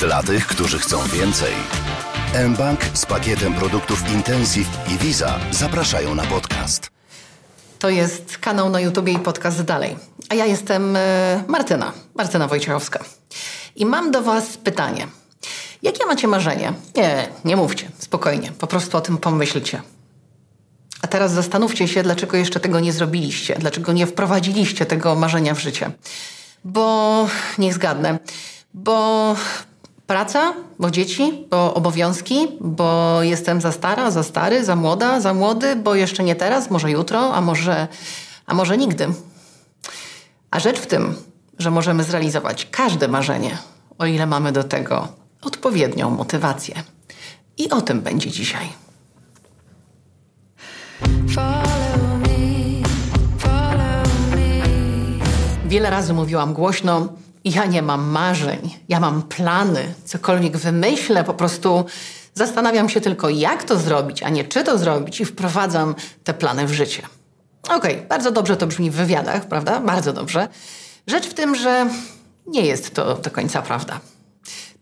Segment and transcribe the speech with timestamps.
[0.00, 1.52] Dla tych, którzy chcą więcej.
[2.48, 6.90] mBank z pakietem produktów Intensive i Visa zapraszają na podcast.
[7.78, 9.96] To jest kanał na YouTubie i podcast dalej.
[10.28, 13.04] A ja jestem e, Martyna, Martyna Wojciechowska.
[13.76, 15.06] I mam do Was pytanie.
[15.82, 16.72] Jakie macie marzenie?
[16.96, 19.82] Nie, nie mówcie, spokojnie, po prostu o tym pomyślcie.
[21.02, 25.58] A teraz zastanówcie się, dlaczego jeszcze tego nie zrobiliście, dlaczego nie wprowadziliście tego marzenia w
[25.58, 25.90] życie.
[26.64, 27.28] Bo,
[27.58, 28.18] niech zgadnę,
[28.74, 29.36] bo
[30.10, 35.76] praca, bo dzieci, bo obowiązki, bo jestem za stara, za stary, za młoda, za młody,
[35.76, 37.88] bo jeszcze nie teraz, może jutro, a może,
[38.46, 39.06] a może nigdy.
[40.50, 41.14] A rzecz w tym,
[41.58, 43.58] że możemy zrealizować każde marzenie,
[43.98, 45.08] o ile mamy do tego
[45.42, 46.74] odpowiednią motywację.
[47.58, 48.68] I o tym będzie dzisiaj.
[55.66, 57.08] Wiele razy mówiłam głośno,
[57.44, 61.84] ja nie mam marzeń, ja mam plany, cokolwiek wymyślę, po prostu
[62.34, 66.66] zastanawiam się tylko, jak to zrobić, a nie czy to zrobić i wprowadzam te plany
[66.66, 67.02] w życie.
[67.62, 69.80] Okej, okay, bardzo dobrze to brzmi w wywiadach, prawda?
[69.80, 70.48] Bardzo dobrze.
[71.06, 71.86] Rzecz w tym, że
[72.46, 74.00] nie jest to do końca prawda.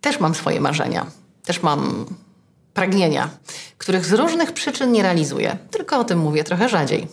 [0.00, 1.06] Też mam swoje marzenia,
[1.44, 2.06] też mam
[2.74, 3.30] pragnienia,
[3.78, 7.08] których z różnych przyczyn nie realizuję, tylko o tym mówię trochę rzadziej.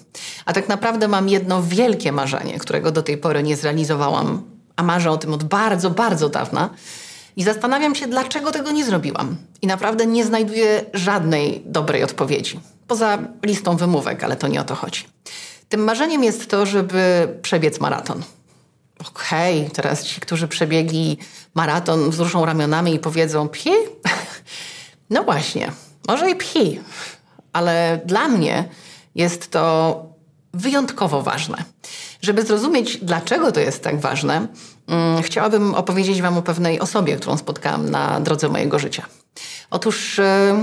[0.45, 5.11] A tak naprawdę mam jedno wielkie marzenie, którego do tej pory nie zrealizowałam, a marzę
[5.11, 6.69] o tym od bardzo, bardzo dawna.
[7.35, 9.37] I zastanawiam się, dlaczego tego nie zrobiłam.
[9.61, 12.59] I naprawdę nie znajduję żadnej dobrej odpowiedzi.
[12.87, 15.03] Poza listą wymówek, ale to nie o to chodzi.
[15.69, 18.23] Tym marzeniem jest to, żeby przebiec maraton.
[19.09, 21.17] Okej, okay, teraz ci, którzy przebiegli
[21.53, 23.71] maraton, wzruszą ramionami i powiedzą: Pie?
[25.09, 25.71] No właśnie,
[26.07, 26.79] może i pchi,
[27.53, 28.69] ale dla mnie
[29.15, 30.05] jest to
[30.53, 31.63] wyjątkowo ważne.
[32.25, 34.47] Żeby zrozumieć, dlaczego to jest tak ważne,
[34.89, 39.05] hmm, chciałabym opowiedzieć Wam o pewnej osobie, którą spotkałam na drodze mojego życia.
[39.71, 40.55] Otóż e,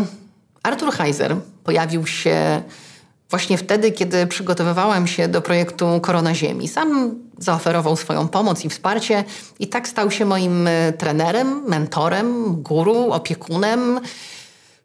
[0.63, 2.63] Arthur Heiser pojawił się
[3.31, 6.69] właśnie wtedy, kiedy przygotowywałam się do projektu Korona Ziemi.
[6.69, 9.25] Sam zaoferował swoją pomoc i wsparcie
[9.59, 14.01] i tak stał się moim e, trenerem, mentorem, guru, opiekunem,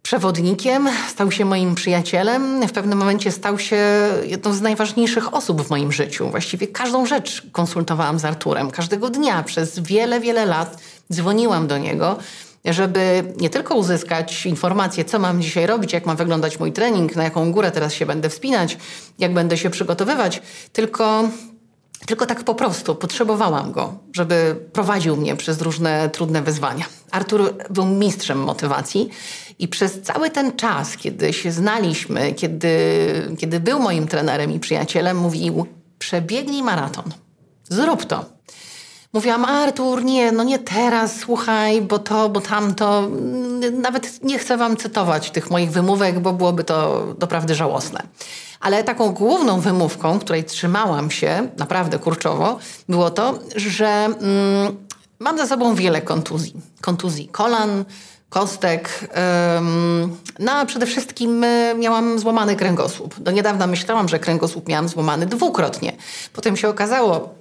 [0.07, 2.67] przewodnikiem, stał się moim przyjacielem.
[2.67, 3.77] W pewnym momencie stał się
[4.25, 6.29] jedną z najważniejszych osób w moim życiu.
[6.29, 8.71] Właściwie każdą rzecz konsultowałam z Arturem.
[8.71, 10.77] Każdego dnia przez wiele, wiele lat
[11.13, 12.17] dzwoniłam do niego
[12.65, 17.23] żeby nie tylko uzyskać informacje, co mam dzisiaj robić, jak ma wyglądać mój trening, na
[17.23, 18.77] jaką górę teraz się będę wspinać,
[19.19, 20.41] jak będę się przygotowywać,
[20.73, 21.29] tylko
[22.05, 26.85] tylko tak po prostu potrzebowałam go, żeby prowadził mnie przez różne trudne wyzwania.
[27.11, 29.09] Artur był mistrzem motywacji
[29.59, 32.69] i przez cały ten czas, kiedy się znaliśmy, kiedy,
[33.37, 35.65] kiedy był moim trenerem i przyjacielem, mówił:
[35.99, 37.05] przebiegnij maraton,
[37.69, 38.37] zrób to.
[39.13, 43.09] Mówiłam, Artur, nie, no nie teraz, słuchaj, bo to, bo tamto.
[43.73, 48.03] Nawet nie chcę wam cytować tych moich wymówek, bo byłoby to doprawdy żałosne.
[48.59, 54.77] Ale taką główną wymówką, której trzymałam się naprawdę kurczowo, było to, że mm,
[55.19, 56.53] mam za sobą wiele kontuzji.
[56.81, 57.85] Kontuzji kolan,
[58.29, 59.09] kostek.
[60.39, 63.19] no a przede wszystkim e, miałam złamany kręgosłup.
[63.19, 65.93] Do niedawna myślałam, że kręgosłup miałam złamany dwukrotnie.
[66.33, 67.35] Potem się okazało,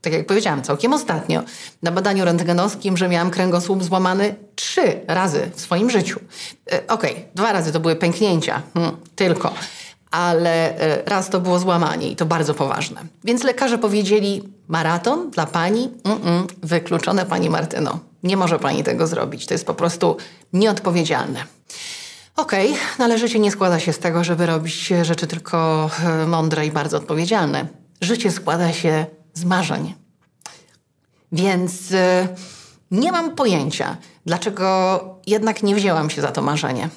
[0.00, 1.42] tak jak powiedziałam, całkiem ostatnio,
[1.82, 6.20] na badaniu rentgenowskim, że miałam kręgosłup złamany trzy razy w swoim życiu.
[6.72, 9.54] E, okej, okay, dwa razy to były pęknięcia, hmm, tylko
[10.10, 13.00] ale e, raz to było złamanie i to bardzo poważne.
[13.24, 15.90] Więc lekarze powiedzieli: maraton dla pani?
[16.04, 18.07] Mm -mm, wykluczone pani Martyno.
[18.22, 19.46] Nie może pani tego zrobić.
[19.46, 20.16] To jest po prostu
[20.52, 21.44] nieodpowiedzialne.
[22.36, 26.66] Okej, okay, ale życie nie składa się z tego, żeby robić rzeczy tylko e, mądre
[26.66, 27.66] i bardzo odpowiedzialne.
[28.00, 29.94] Życie składa się z marzeń.
[31.32, 32.28] Więc e,
[32.90, 33.96] nie mam pojęcia,
[34.26, 36.88] dlaczego jednak nie wzięłam się za to marzenie.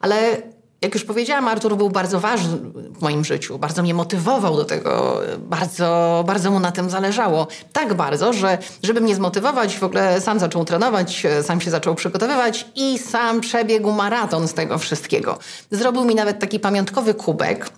[0.00, 0.42] Ale
[0.82, 2.56] jak już powiedziałam, Artur był bardzo ważny
[2.94, 7.46] w moim życiu, bardzo mnie motywował do tego, bardzo, bardzo mu na tym zależało.
[7.72, 12.66] Tak bardzo, że żeby mnie zmotywować, w ogóle sam zaczął trenować, sam się zaczął przygotowywać
[12.74, 15.38] i sam przebiegł maraton z tego wszystkiego.
[15.70, 17.70] Zrobił mi nawet taki pamiątkowy kubek,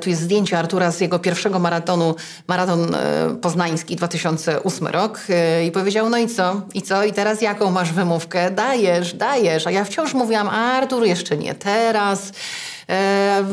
[0.00, 2.14] tu jest zdjęcie Artura z jego pierwszego maratonu,
[2.46, 6.62] maraton e, poznański 2008 rok e, i powiedział, no i co?
[6.74, 7.04] I co?
[7.04, 8.50] I teraz jaką masz wymówkę?
[8.50, 9.66] Dajesz, dajesz.
[9.66, 12.32] A ja wciąż mówiłam, Artur, jeszcze nie teraz.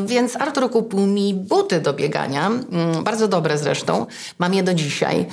[0.06, 4.06] Więc Artur kupił mi buty do biegania, mm, bardzo dobre zresztą.
[4.38, 5.26] Mam je do dzisiaj.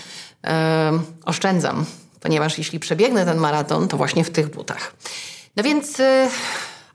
[1.26, 1.86] Oszczędzam,
[2.20, 4.94] ponieważ jeśli przebiegnę ten maraton, to właśnie w tych butach.
[5.56, 6.02] No więc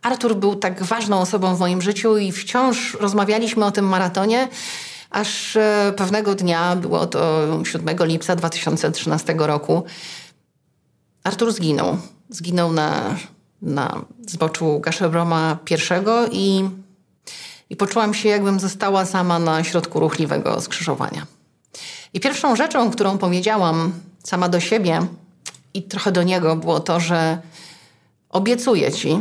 [0.06, 4.48] Artur był tak ważną osobą w moim życiu i wciąż rozmawialiśmy o tym maratonie,
[5.10, 9.84] aż e, pewnego dnia, było to 7 lipca 2013 roku,
[11.24, 11.98] Artur zginął.
[12.28, 13.16] zginął na,
[13.62, 15.76] na zboczu Gaszebroma I
[16.32, 16.64] i,
[17.70, 21.26] i poczułam się, jakbym została sama na środku ruchliwego skrzyżowania.
[22.14, 23.92] I pierwszą rzeczą, którą powiedziałam
[24.24, 25.00] sama do siebie
[25.74, 27.38] i trochę do niego, było to, że
[28.30, 29.20] obiecuję ci,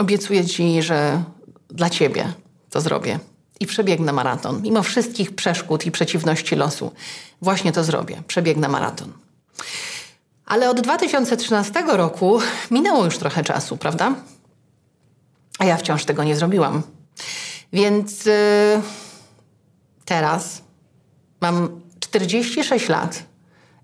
[0.00, 1.22] obiecuję ci, że
[1.68, 2.32] dla ciebie
[2.70, 3.18] to zrobię
[3.60, 4.62] i przebiegnę maraton.
[4.62, 6.92] Mimo wszystkich przeszkód i przeciwności losu,
[7.42, 8.22] właśnie to zrobię.
[8.26, 9.12] Przebiegnę maraton.
[10.46, 14.14] Ale od 2013 roku minęło już trochę czasu, prawda?
[15.58, 16.82] A ja wciąż tego nie zrobiłam.
[17.72, 18.32] Więc yy,
[20.04, 20.62] teraz
[21.40, 23.22] mam 46 lat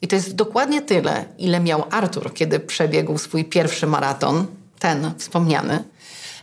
[0.03, 4.47] i to jest dokładnie tyle, ile miał Artur, kiedy przebiegł swój pierwszy maraton,
[4.79, 5.85] ten wspomniany.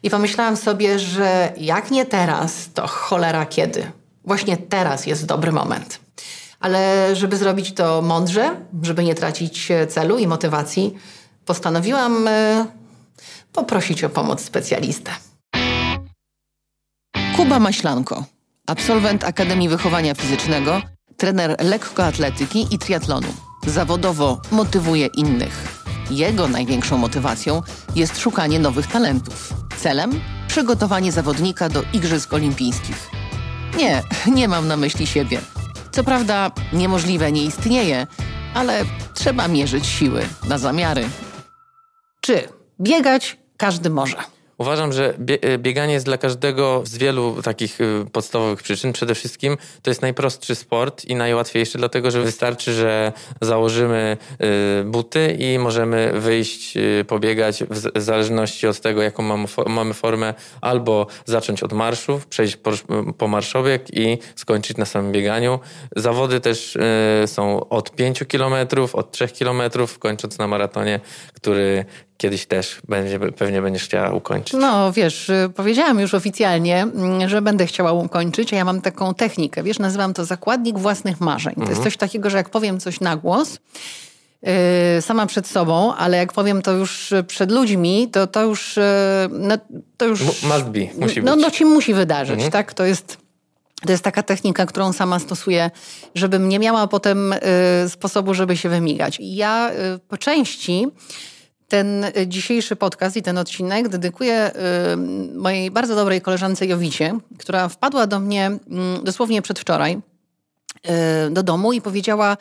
[0.03, 3.91] I pomyślałam sobie, że jak nie teraz, to cholera kiedy.
[4.25, 5.99] Właśnie teraz jest dobry moment.
[6.59, 10.93] Ale żeby zrobić to mądrze, żeby nie tracić celu i motywacji,
[11.45, 12.65] postanowiłam e,
[13.53, 15.11] poprosić o pomoc specjalistę.
[17.35, 18.23] Kuba Maślanko,
[18.67, 20.81] absolwent Akademii Wychowania Fizycznego,
[21.17, 23.27] trener lekkoatletyki i triatlonu.
[23.67, 25.72] Zawodowo motywuje innych.
[26.11, 27.61] Jego największą motywacją
[27.95, 29.53] jest szukanie nowych talentów.
[29.77, 30.21] Celem?
[30.47, 33.09] Przygotowanie zawodnika do Igrzysk Olimpijskich.
[33.77, 34.03] Nie,
[34.35, 35.39] nie mam na myśli siebie.
[35.91, 38.07] Co prawda, niemożliwe nie istnieje,
[38.53, 41.05] ale trzeba mierzyć siły na zamiary.
[42.21, 42.47] Czy
[42.81, 44.17] biegać każdy może?
[44.57, 45.13] Uważam, że
[45.45, 48.93] y, bieganie jest dla każdego z wielu takich y, podstawowych przyczyn.
[48.93, 53.11] Przede wszystkim to jest najprostszy sport i najłatwiejszy, dlatego że wystarczy, że
[53.41, 54.17] założymy
[54.81, 56.77] y, buty i możemy wyjść,
[57.07, 62.57] pobiegać w zależności od tego, jaką mamy formę, albo zacząć od marszu, przejść
[63.17, 65.59] po marszobieg i skończyć na samym bieganiu.
[65.95, 66.77] Zawody też
[67.25, 68.55] są od 5 km,
[68.93, 69.61] od 3 km,
[69.99, 70.99] kończąc na maratonie,
[71.33, 71.85] który
[72.23, 74.53] kiedyś też będzie, pewnie będziesz chciała ukończyć.
[74.59, 79.13] No wiesz, y, powiedziałam już oficjalnie, mm, że będę chciała ukończyć, a ja mam taką
[79.13, 79.63] technikę.
[79.63, 81.51] Wiesz, nazywam to zakładnik własnych marzeń.
[81.51, 81.67] Mhm.
[81.67, 81.91] To jest mhm.
[81.91, 83.59] coś takiego, że jak powiem coś na głos,
[84.41, 84.51] yy,
[85.01, 88.77] sama przed sobą, ale jak powiem to już przed ludźmi, to to już...
[88.77, 88.83] Yy,
[89.31, 89.57] no,
[89.97, 91.43] to już Must be, musi no, być.
[91.43, 92.51] No ci musi wydarzyć, mhm.
[92.51, 92.73] tak?
[92.73, 93.17] To jest...
[93.85, 95.71] To jest taka technika, którą sama stosuję,
[96.15, 97.39] żebym nie miała potem y,
[97.89, 99.19] sposobu, żeby się wymigać.
[99.19, 100.87] I ja y, po części
[101.73, 104.51] ten dzisiejszy podcast i ten odcinek dedykuję
[104.93, 109.97] y, mojej bardzo dobrej koleżance Jowicie, która wpadła do mnie mm, dosłownie przedwczoraj
[111.27, 112.37] y, do domu i powiedziała: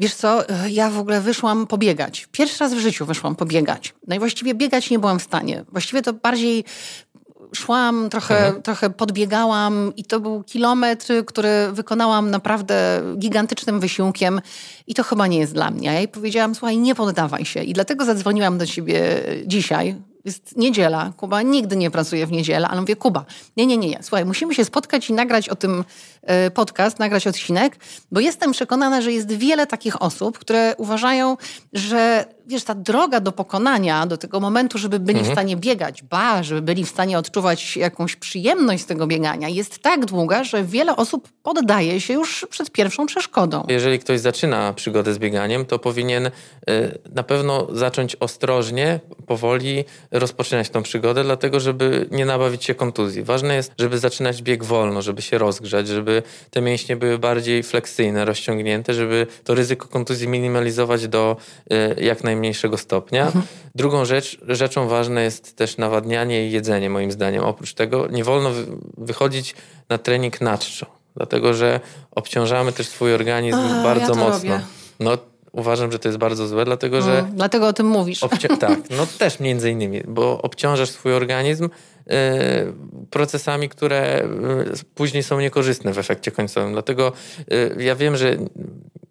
[0.00, 2.28] Wiesz co, ja w ogóle wyszłam pobiegać.
[2.32, 3.94] Pierwszy raz w życiu wyszłam pobiegać.
[4.06, 5.64] No i właściwie biegać nie byłam w stanie.
[5.72, 6.64] Właściwie to bardziej
[7.54, 8.62] szłam, trochę, mhm.
[8.62, 14.40] trochę podbiegałam i to był kilometr, który wykonałam naprawdę gigantycznym wysiłkiem
[14.86, 15.86] i to chyba nie jest dla mnie.
[15.86, 17.62] Ja jej powiedziałam, słuchaj, nie poddawaj się.
[17.62, 22.80] I dlatego zadzwoniłam do ciebie dzisiaj, jest niedziela, Kuba nigdy nie pracuje w niedzielę, ale
[22.80, 23.24] mówię, Kuba,
[23.56, 25.84] nie, nie, nie, nie, słuchaj, musimy się spotkać i nagrać o tym
[26.54, 27.76] podcast, nagrać odcinek,
[28.12, 31.36] bo jestem przekonana, że jest wiele takich osób, które uważają,
[31.72, 35.34] że wiesz, ta droga do pokonania, do tego momentu, żeby byli mhm.
[35.34, 39.78] w stanie biegać, ba, żeby byli w stanie odczuwać jakąś przyjemność z tego biegania, jest
[39.78, 43.66] tak długa, że wiele osób poddaje się już przed pierwszą przeszkodą.
[43.68, 46.30] Jeżeli ktoś zaczyna przygodę z bieganiem, to powinien y,
[47.14, 53.22] na pewno zacząć ostrożnie, powoli rozpoczynać tą przygodę, dlatego żeby nie nabawić się kontuzji.
[53.22, 56.17] Ważne jest, żeby zaczynać bieg wolno, żeby się rozgrzać, żeby
[56.50, 61.36] te mięśnie były bardziej fleksyjne, rozciągnięte, żeby to ryzyko kontuzji minimalizować do
[61.72, 63.26] y, jak najmniejszego stopnia.
[63.26, 63.44] Mhm.
[63.74, 67.44] Drugą rzecz, rzeczą ważna jest też nawadnianie i jedzenie, moim zdaniem.
[67.44, 68.50] Oprócz tego nie wolno
[68.96, 69.54] wychodzić
[69.88, 74.52] na trening na czczo, dlatego że obciążamy też swój organizm A, bardzo ja mocno.
[74.52, 74.64] Robię.
[75.00, 75.18] No,
[75.52, 77.18] uważam, że to jest bardzo złe, dlatego że.
[77.18, 78.20] Mm, dlatego o tym mówisz.
[78.60, 81.68] tak, no też między innymi, bo obciążasz swój organizm
[83.10, 86.72] procesami, które y, później są niekorzystne w efekcie końcowym.
[86.72, 87.12] Dlatego
[87.52, 88.36] y, ja wiem, że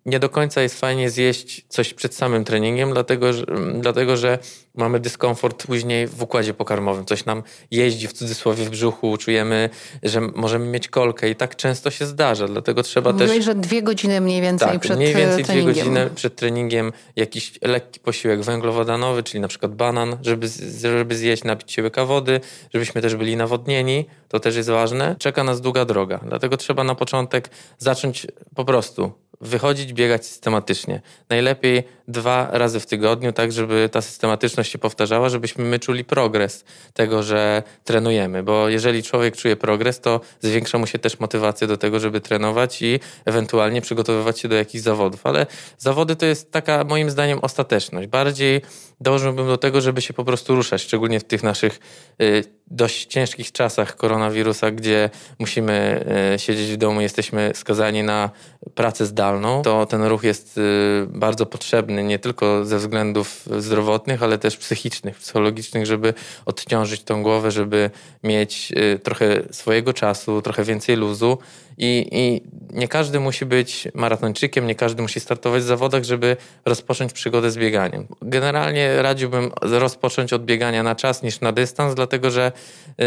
[0.07, 3.45] nie do końca jest fajnie zjeść coś przed samym treningiem, dlatego że,
[3.81, 4.39] dlatego, że
[4.75, 7.05] mamy dyskomfort później w układzie pokarmowym.
[7.05, 9.69] Coś nam jeździ w cudzysłowie w brzuchu, czujemy,
[10.03, 13.45] że możemy mieć kolkę i tak często się zdarza, dlatego trzeba Mówiłeś, też...
[13.45, 15.73] że dwie godziny mniej więcej tak, przed mniej więcej treningiem.
[15.73, 20.47] dwie godziny przed treningiem jakiś lekki posiłek węglowodanowy, czyli na przykład banan, żeby,
[20.81, 22.41] żeby zjeść, napić się łyka wody,
[22.73, 25.15] żebyśmy też byli nawodnieni, to też jest ważne.
[25.19, 31.01] Czeka nas długa droga, dlatego trzeba na początek zacząć po prostu wychodzić, biegać systematycznie.
[31.29, 36.65] Najlepiej dwa razy w tygodniu, tak żeby ta systematyczność się powtarzała, żebyśmy my czuli progres
[36.93, 41.77] tego, że trenujemy, bo jeżeli człowiek czuje progres, to zwiększa mu się też motywacja do
[41.77, 45.25] tego, żeby trenować i ewentualnie przygotowywać się do jakichś zawodów.
[45.25, 45.45] Ale
[45.77, 48.07] zawody to jest taka moim zdaniem ostateczność.
[48.07, 48.61] Bardziej
[49.01, 51.79] dążyłbym do tego, żeby się po prostu ruszać, szczególnie w tych naszych
[52.21, 55.09] y, dość ciężkich czasach koronawirusa, gdzie
[55.39, 58.29] musimy y, siedzieć w domu, jesteśmy skazani na
[58.75, 60.61] pracę zdalną, to ten ruch jest y,
[61.09, 66.13] bardzo potrzebny nie tylko ze względów zdrowotnych, ale też psychicznych, psychologicznych, żeby
[66.45, 67.89] odciążyć tą głowę, żeby
[68.23, 68.73] mieć
[69.03, 71.37] trochę swojego czasu, trochę więcej luzu
[71.77, 72.41] i, I,
[72.73, 77.57] nie każdy musi być maratończykiem, nie każdy musi startować w zawodach, żeby rozpocząć przygodę z
[77.57, 78.07] bieganiem.
[78.21, 82.51] Generalnie radziłbym rozpocząć od biegania na czas niż na dystans, dlatego że
[82.97, 83.05] yy,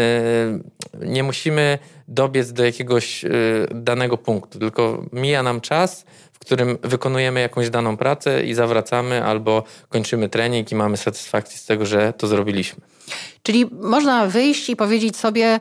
[1.07, 3.31] nie musimy dobiec do jakiegoś yy,
[3.71, 6.05] danego punktu, tylko mija nam czas,
[6.41, 11.85] którym wykonujemy jakąś daną pracę i zawracamy albo kończymy trening i mamy satysfakcję z tego,
[11.85, 12.81] że to zrobiliśmy.
[13.43, 15.59] Czyli można wyjść i powiedzieć sobie,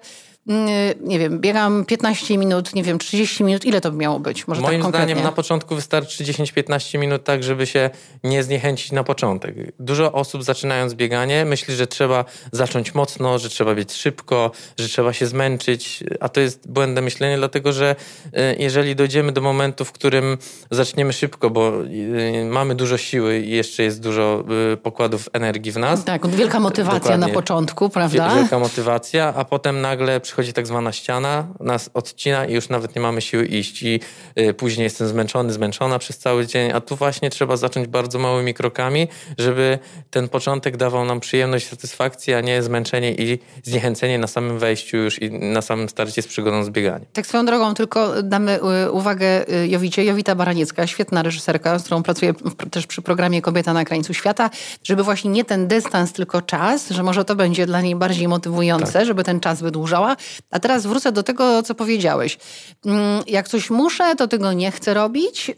[1.00, 4.48] nie wiem, biegam 15 minut, nie wiem, 30 minut, ile to by miało być?
[4.48, 7.90] Może tak Moim tak zdaniem na początku wystarczy 10-15 minut tak, żeby się
[8.24, 9.54] nie zniechęcić na początek.
[9.78, 15.12] Dużo osób zaczynając bieganie myśli, że trzeba zacząć mocno, że trzeba biec szybko, że trzeba
[15.12, 19.92] się zmęczyć, a to jest błędne myślenie, dlatego że y, jeżeli dojdziemy do momentu, w
[19.92, 20.38] którym
[20.70, 25.76] zaczniemy szybko, bo y, mamy dużo siły i jeszcze jest dużo y, pokładów energii w
[25.76, 26.04] nas.
[26.04, 27.26] Tak, wielka motywacja Dokładnie.
[27.26, 28.34] na początku, prawda?
[28.34, 33.02] Wielka motywacja, a potem nagle przychodzi tak zwana ściana, nas odcina i już nawet nie
[33.02, 33.82] mamy siły iść.
[33.82, 34.00] I
[34.38, 38.54] y, później jestem zmęczony, zmęczona przez cały dzień, a tu właśnie trzeba zacząć bardzo małymi
[38.54, 39.08] krokami,
[39.38, 39.78] żeby
[40.10, 45.22] ten początek dawał nam przyjemność, satysfakcję, a nie zmęczenie i zniechęcenie na samym wejściu już
[45.22, 47.06] i na samym starcie z przygodą z bieganiem.
[47.12, 50.04] Tak swoją drogą, tylko damy y, uwagę y, Jowicie.
[50.04, 52.34] Jowita Baraniecka, świetna reżyserka, z którą pracuję
[52.70, 54.50] też przy programie Kobieta na krańcu świata,
[54.84, 58.92] żeby właśnie nie ten dystans, tylko czas, że może to będzie dla niej bardziej motywujące,
[58.92, 59.06] tak.
[59.06, 60.16] żeby ten czas wydłużała,
[60.50, 62.38] a teraz wrócę do tego, co powiedziałeś.
[62.86, 65.48] Mm, jak coś muszę, to tego nie chcę robić.
[65.48, 65.54] Yy,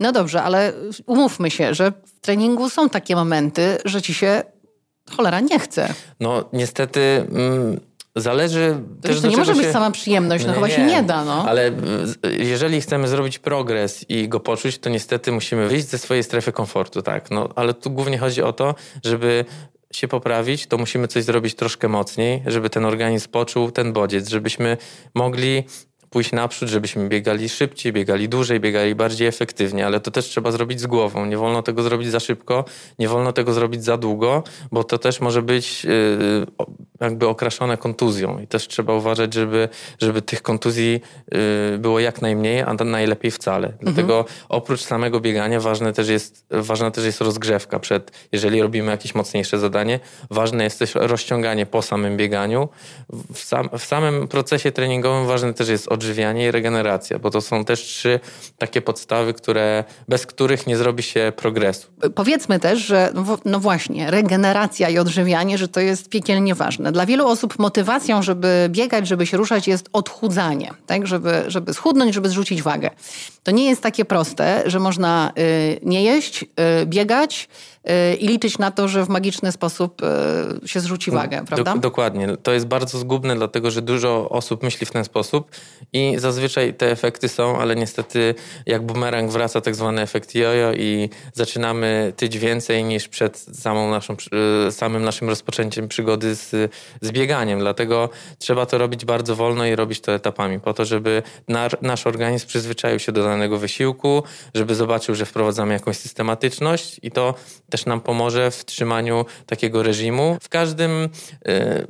[0.00, 0.72] no dobrze, ale
[1.06, 4.42] umówmy się, że w treningu są takie momenty, że ci się
[5.16, 5.94] cholera nie chce.
[6.20, 7.26] No niestety...
[7.32, 7.80] Mm...
[8.16, 9.60] Zależy to też to nie może się...
[9.60, 11.24] być sama przyjemność, no nie, chyba nie, się nie da.
[11.24, 11.44] No.
[11.48, 11.72] Ale
[12.38, 17.02] jeżeli chcemy zrobić progres i go poczuć, to niestety musimy wyjść ze swojej strefy komfortu,
[17.02, 17.30] tak.
[17.30, 19.44] No, ale tu głównie chodzi o to, żeby
[19.92, 24.76] się poprawić, to musimy coś zrobić troszkę mocniej, żeby ten organizm poczuł ten bodziec, żebyśmy
[25.14, 25.64] mogli
[26.10, 30.80] pójść naprzód, żebyśmy biegali szybciej, biegali dłużej, biegali bardziej efektywnie, ale to też trzeba zrobić
[30.80, 31.26] z głową.
[31.26, 32.64] Nie wolno tego zrobić za szybko,
[32.98, 36.46] nie wolno tego zrobić za długo, bo to też może być yy,
[37.00, 41.00] jakby okraszone kontuzją i też trzeba uważać, żeby, żeby tych kontuzji
[41.72, 43.68] yy, było jak najmniej, a najlepiej wcale.
[43.68, 43.78] Mhm.
[43.82, 49.14] Dlatego oprócz samego biegania ważne też jest, ważna też jest rozgrzewka przed, jeżeli robimy jakieś
[49.14, 50.00] mocniejsze zadanie,
[50.30, 52.68] ważne jest też rozciąganie po samym bieganiu.
[53.34, 57.64] W, sam, w samym procesie treningowym ważne też jest odżywianie i regeneracja, bo to są
[57.64, 58.20] też trzy
[58.58, 61.86] takie podstawy, które, bez których nie zrobi się progresu.
[62.14, 66.92] Powiedzmy też, że no, no właśnie, regeneracja i odżywianie, że to jest piekielnie ważne.
[66.92, 71.06] Dla wielu osób motywacją, żeby biegać, żeby się ruszać jest odchudzanie, tak?
[71.06, 72.90] żeby, żeby schudnąć, żeby zrzucić wagę.
[73.42, 77.48] To nie jest takie proste, że można y, nie jeść, y, biegać,
[78.20, 81.76] i liczyć na to, że w magiczny sposób e, się zrzuci wagę, prawda?
[81.76, 82.36] dokładnie.
[82.36, 85.50] To jest bardzo zgubne, dlatego że dużo osób myśli w ten sposób
[85.92, 88.34] i zazwyczaj te efekty są, ale niestety
[88.66, 94.16] jak bumerang wraca tak zwany efekt jojo i zaczynamy tyć więcej niż przed samą naszą,
[94.66, 97.58] e, samym naszym rozpoczęciem przygody z, z bieganiem.
[97.58, 98.08] Dlatego
[98.38, 101.22] trzeba to robić bardzo wolno i robić to etapami, po to, żeby
[101.82, 104.22] nasz organizm przyzwyczaił się do danego wysiłku,
[104.54, 107.34] żeby zobaczył, że wprowadzamy jakąś systematyczność i to
[107.70, 110.36] też nam pomoże w trzymaniu takiego reżimu.
[110.42, 111.08] W każdym
[111.48, 111.86] y,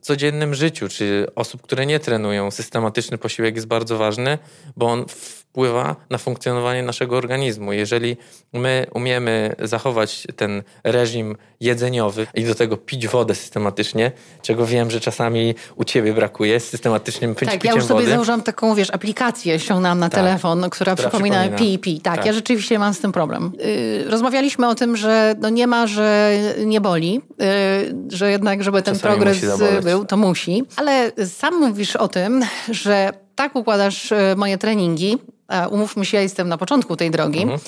[0.00, 4.38] codziennym życiu, czy osób, które nie trenują, systematyczny posiłek jest bardzo ważny,
[4.76, 5.04] bo on
[5.50, 7.72] wpływa na funkcjonowanie naszego organizmu.
[7.72, 8.16] Jeżeli
[8.52, 15.00] my umiemy zachować ten reżim jedzeniowy i do tego pić wodę systematycznie, czego wiem, że
[15.00, 19.98] czasami u ciebie brakuje, systematycznie pić Tak, ja już sobie założyłam taką, wiesz, aplikację, ściągnęłam
[19.98, 22.00] na tak, telefon, która, która przypomina, przypomina pij, pij.
[22.00, 23.52] Tak, tak, ja rzeczywiście mam z tym problem.
[23.58, 27.46] Yy, rozmawialiśmy o tym, że no nie ma, że nie boli, yy,
[28.08, 30.62] że jednak, żeby ten czasami progres był, to musi.
[30.76, 35.18] Ale sam mówisz o tym, że tak układasz y, moje treningi,
[35.70, 37.60] umówmy się, ja jestem na początku tej drogi, mhm.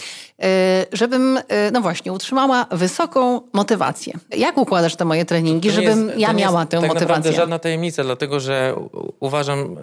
[0.93, 1.39] żebym,
[1.73, 4.12] no właśnie, utrzymała wysoką motywację.
[4.37, 7.09] Jak układasz te moje treningi, żebym jest, ja miała tę tak motywację?
[7.09, 8.75] naprawdę żadna tajemnica, dlatego że
[9.21, 9.77] uważam,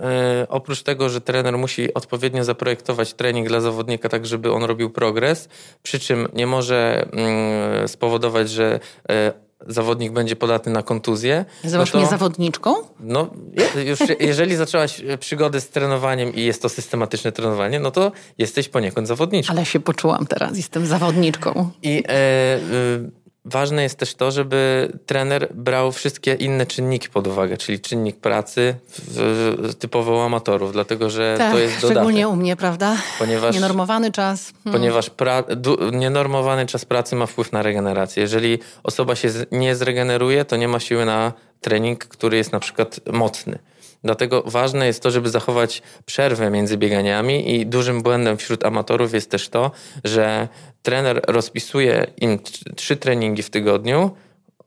[0.50, 5.50] oprócz tego, że trener musi odpowiednio zaprojektować trening dla zawodnika tak, żeby on robił progres,
[5.84, 8.80] przy czym nie może mm, spowodować, że
[9.68, 11.46] zawodnik będzie podatny na kontuzję.
[11.64, 12.76] Nazywasz no to, mnie zawodniczką?
[13.00, 13.30] No,
[13.86, 19.08] już jeżeli zaczęłaś przygodę z trenowaniem i jest to systematyczne trenowanie, no to jesteś poniekąd
[19.08, 19.54] zawodniczką.
[19.54, 21.70] Ale się poczułam teraz, jestem zawodniczką.
[21.84, 23.12] I e, y,
[23.46, 28.76] Ważne jest też to, żeby trener brał wszystkie inne czynniki pod uwagę, czyli czynnik pracy
[29.80, 31.92] typowo u amatorów, dlatego że tak, to jest dodatek.
[31.92, 32.98] szczególnie u mnie, prawda?
[33.20, 34.54] Ponieważ, nienormowany czas.
[34.64, 34.82] Hmm.
[34.82, 38.22] Ponieważ pra, du, nienormowany czas pracy ma wpływ na regenerację.
[38.22, 43.00] Jeżeli osoba się nie zregeneruje, to nie ma siły na trening, który jest na przykład
[43.12, 43.60] mocny.
[44.04, 49.32] Dlatego ważne jest to, żeby zachować przerwę między bieganiami i dużym błędem wśród amatorów jest
[49.32, 49.72] też to,
[50.04, 50.48] że
[50.82, 52.40] trener rozpisuje im
[52.76, 54.12] trzy treningi w tygodniu,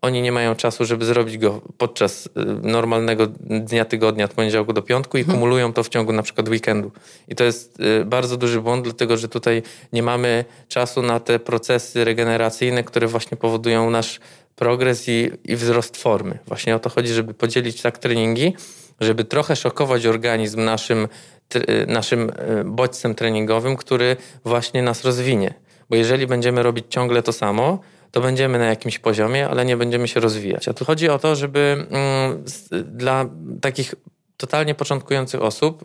[0.03, 2.31] oni nie mają czasu, żeby zrobić go podczas y,
[2.63, 5.39] normalnego dnia tygodnia, od poniedziałku do piątku i mhm.
[5.39, 6.93] kumulują to w ciągu na przykład weekendu.
[7.29, 9.63] I to jest y, bardzo duży błąd, dlatego że tutaj
[9.93, 14.21] nie mamy czasu na te procesy regeneracyjne, które właśnie powodują nasz
[14.57, 16.39] progres i, i wzrost formy.
[16.47, 18.55] Właśnie o to chodzi, żeby podzielić tak treningi,
[19.01, 21.09] żeby trochę szokować organizm naszym,
[21.87, 25.55] naszym e, bodźcem treningowym, który właśnie nas rozwinie.
[25.91, 27.79] Bo jeżeli będziemy robić ciągle to samo,
[28.11, 30.69] to będziemy na jakimś poziomie, ale nie będziemy się rozwijać.
[30.69, 32.45] A tu chodzi o to, żeby mm,
[32.85, 33.27] dla
[33.61, 33.95] takich
[34.43, 35.83] totalnie początkujących osób,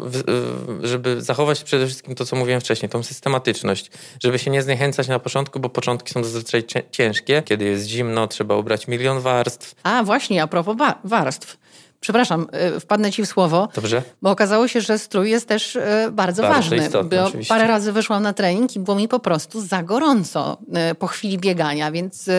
[0.84, 3.92] żeby zachować przede wszystkim to, co mówiłem wcześniej, tą systematyczność,
[4.24, 7.44] żeby się nie zniechęcać na początku, bo początki są zazwyczaj ciężkie.
[7.46, 9.76] Kiedy jest zimno, trzeba ubrać milion warstw.
[9.84, 11.58] A właśnie, a propos warstw.
[12.00, 13.70] Przepraszam, y, wpadnę ci w słowo.
[13.76, 14.04] Dobrze.
[14.22, 16.78] Bo okazało się, że strój jest też y, bardzo, bardzo ważny.
[16.78, 17.54] Istotny, bo oczywiście.
[17.54, 20.58] parę razy wyszłam na trening i było mi po prostu za gorąco
[20.92, 22.30] y, po chwili biegania, więc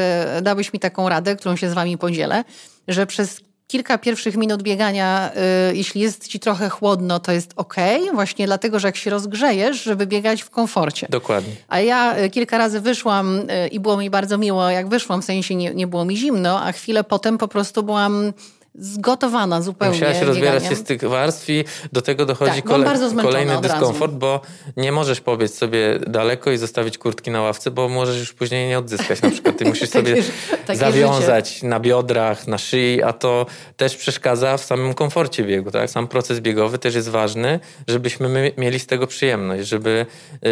[0.42, 2.44] dałeś mi taką radę, którą się z wami podzielę,
[2.88, 5.30] że przez kilka pierwszych minut biegania,
[5.72, 7.74] jeśli jest ci trochę chłodno, to jest ok,
[8.14, 11.06] właśnie dlatego, że jak się rozgrzejesz, żeby biegać w komforcie.
[11.10, 11.52] Dokładnie.
[11.68, 15.74] A ja kilka razy wyszłam i było mi bardzo miło, jak wyszłam, w sensie nie,
[15.74, 18.32] nie było mi zimno, a chwilę potem po prostu byłam
[18.78, 19.94] zgotowana zupełnie.
[19.94, 24.40] Musiałaś rozbierać się z tych warstw i do tego dochodzi tak, kole kolejny dyskomfort, bo
[24.76, 28.78] nie możesz pobiec sobie daleko i zostawić kurtki na ławce, bo możesz już później nie
[28.78, 29.22] odzyskać.
[29.22, 30.22] Na przykład ty musisz sobie
[30.74, 31.66] zawiązać życie.
[31.66, 35.70] na biodrach, na szyi, a to też przeszkadza w samym komforcie biegu.
[35.70, 35.90] Tak?
[35.90, 40.06] Sam proces biegowy też jest ważny, żebyśmy mieli z tego przyjemność, żeby
[40.42, 40.50] yy,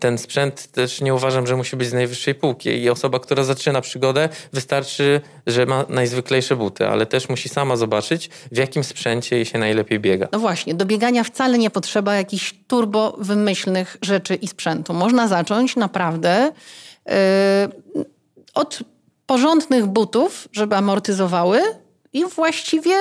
[0.00, 3.80] ten sprzęt też nie uważam, że musi być z najwyższej półki i osoba, która zaczyna
[3.80, 9.36] przygodę, wystarczy, że ma najzwyklejsze buty, ale też musi sam sama zobaczyć, w jakim sprzęcie
[9.36, 10.28] jej się najlepiej biega.
[10.32, 14.94] No właśnie, do biegania wcale nie potrzeba jakichś turbo wymyślnych rzeczy i sprzętu.
[14.94, 16.52] Można zacząć naprawdę
[17.06, 17.12] yy,
[18.54, 18.78] od
[19.26, 21.60] porządnych butów, żeby amortyzowały
[22.12, 22.94] i właściwie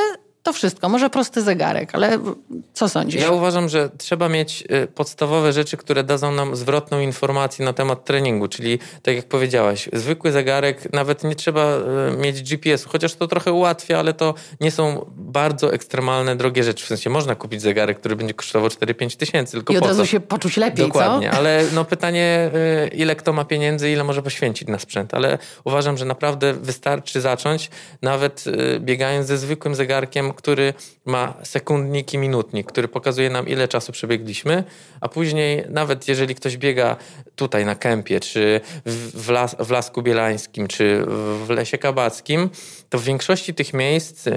[0.45, 0.89] to wszystko.
[0.89, 2.19] Może prosty zegarek, ale
[2.73, 3.21] co sądzisz?
[3.21, 8.05] Ja uważam, że trzeba mieć y, podstawowe rzeczy, które dadzą nam zwrotną informację na temat
[8.05, 11.77] treningu, czyli tak jak powiedziałaś, zwykły zegarek, nawet nie trzeba
[12.13, 16.85] y, mieć GPS-u, chociaż to trochę ułatwia, ale to nie są bardzo ekstremalne, drogie rzeczy.
[16.85, 20.19] W sensie można kupić zegarek, który będzie kosztował 4-5 tysięcy, tylko I od razu się
[20.19, 21.37] poczuć lepiej, Dokładnie, co?
[21.39, 22.51] ale no pytanie,
[22.85, 27.21] y, ile kto ma pieniędzy, ile może poświęcić na sprzęt, ale uważam, że naprawdę wystarczy
[27.21, 27.69] zacząć,
[28.01, 28.43] nawet
[28.79, 30.73] biegając ze zwykłym zegarkiem, który
[31.05, 34.63] ma sekundnik i minutnik, który pokazuje nam, ile czasu przebiegliśmy,
[35.01, 36.95] a później, nawet jeżeli ktoś biega
[37.35, 41.05] tutaj na kępie, czy w, las, w Lasku Bielańskim, czy
[41.45, 42.49] w Lesie Kabackim,
[42.89, 44.33] to w większości tych miejsc e,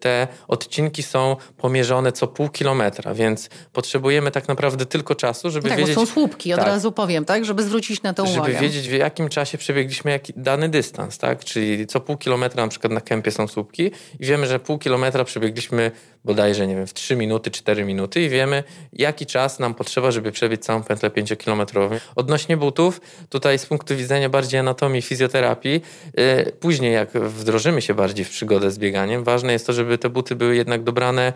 [0.00, 5.78] te odcinki są pomierzone co pół kilometra, więc potrzebujemy tak naprawdę tylko czasu, żeby tak,
[5.78, 5.94] wiedzieć...
[5.94, 7.44] Tak, są słupki, od tak, razu powiem, tak?
[7.44, 8.52] Żeby zwrócić na to żeby uwagę.
[8.52, 11.44] Żeby wiedzieć, w jakim czasie przebiegliśmy jaki, dany dystans, tak?
[11.44, 15.24] Czyli co pół kilometra na przykład na kępie są słupki i wiemy, że pół kilometra
[15.24, 15.90] przebiegliśmy
[16.24, 20.32] bodajże, nie wiem, w 3 minuty, 4 minuty i wiemy, jaki czas nam potrzeba, żeby
[20.32, 22.00] przebiec całą pętlę 5-kilometrową.
[22.16, 25.82] Odnośnie butów, tutaj z punktu widzenia bardziej anatomii, fizjoterapii,
[26.16, 30.10] yy, później jak wdrożymy się bardziej w przygodę z bieganiem, ważne jest to, żeby te
[30.10, 31.32] buty były jednak dobrane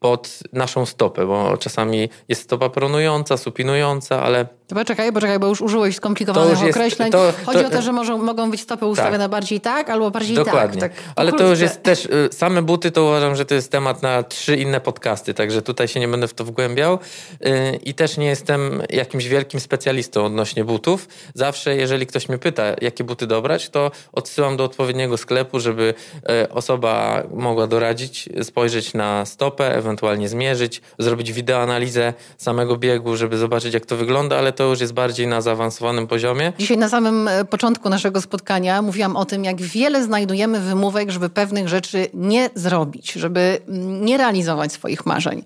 [0.00, 5.96] pod naszą stopę, bo czasami jest stopa pronująca, supinująca, ale Poczekaj, poczekaj, bo już użyłeś
[5.96, 7.12] skomplikowanych To już określeń.
[7.12, 10.36] to- Chodzi to- o to, że może, mogą być stopy ustawione bardziej tak, albo bardziej
[10.36, 10.80] Dokładnie.
[10.80, 10.92] tak.
[10.94, 14.02] tak Ale to już jest też, y, same buty to uważam, że to jest temat
[14.02, 16.98] na trzy inne podcasty, także tutaj się nie będę w to wgłębiał.
[17.46, 21.08] Y, I też nie jestem jakimś wielkim specjalistą odnośnie butów.
[21.34, 25.94] Zawsze, jeżeli ktoś mnie pyta, jakie buty dobrać, to odsyłam do odpowiedniego sklepu, żeby
[26.44, 33.74] y, osoba mogła doradzić, spojrzeć na stopę, ewentualnie zmierzyć, zrobić wideoanalizę samego biegu, żeby zobaczyć,
[33.74, 36.52] jak to wygląda, ale to już jest bardziej na zaawansowanym poziomie.
[36.58, 41.28] Dzisiaj na samym e, początku naszego spotkania mówiłam o tym, jak wiele znajdujemy wymówek, żeby
[41.28, 45.42] pewnych rzeczy nie zrobić, żeby mm, nie realizować swoich marzeń.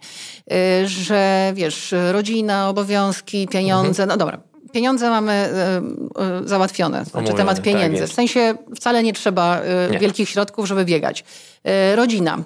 [0.83, 4.39] Y, Że wiesz, rodzina, obowiązki, pieniądze, no dobra.
[4.73, 5.49] Pieniądze mamy
[6.23, 8.01] y, y, załatwione, znaczy Omówione, temat tak pieniędzy.
[8.01, 8.13] jest.
[8.13, 9.99] w sensie wcale nie trzeba y, Nie.
[9.99, 11.25] wielkich środków, żeby biegać.
[11.95, 12.39] Rodzina.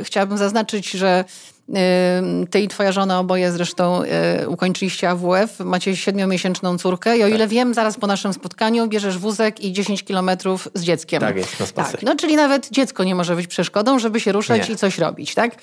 [0.00, 1.24] Y, Chciałabym zaznaczyć, że
[2.50, 4.02] ty i twoja żona oboje zresztą
[4.42, 7.34] y, ukończyliście AWF, macie siedmiomiesięczną córkę i o Tak.
[7.34, 11.20] ile wiem, zaraz po naszym spotkaniu bierzesz wózek i 10 kilometrów z dzieckiem.
[11.20, 11.92] Tak jest, na spacer.
[11.92, 14.74] Tak, no czyli nawet dziecko nie może być przeszkodą, żeby się ruszać Nie.
[14.74, 15.54] i coś robić, tak?